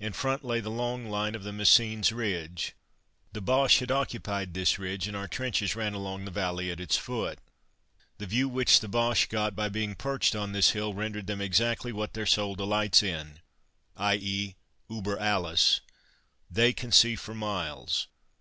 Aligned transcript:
In 0.00 0.12
front 0.12 0.44
lay 0.44 0.58
the 0.58 0.72
long 0.72 1.08
line 1.08 1.36
of 1.36 1.44
the 1.44 1.52
Messines 1.52 2.10
ridge. 2.10 2.74
The 3.32 3.40
Boches 3.40 3.78
had 3.78 3.90
occupied 3.92 4.54
this 4.54 4.76
ridge, 4.76 5.06
and 5.06 5.16
our 5.16 5.28
trenches 5.28 5.76
ran 5.76 5.94
along 5.94 6.24
the 6.24 6.32
valley 6.32 6.68
at 6.72 6.80
its 6.80 6.96
foot. 6.96 7.38
The 8.18 8.26
view 8.26 8.48
which 8.48 8.80
the 8.80 8.88
Boches 8.88 9.28
got 9.28 9.54
by 9.54 9.68
being 9.68 9.94
perched 9.94 10.34
on 10.34 10.50
this 10.50 10.70
hill 10.70 10.94
rendered 10.94 11.28
them 11.28 11.40
exactly 11.40 11.92
what 11.92 12.14
their 12.14 12.26
soul 12.26 12.56
delights 12.56 13.04
in, 13.04 13.38
i.e., 13.96 14.56
"uber 14.90 15.16
alles." 15.16 15.80
They 16.50 16.72
can 16.72 16.90
see 16.90 17.14
for 17.14 17.32
miles. 17.32 18.08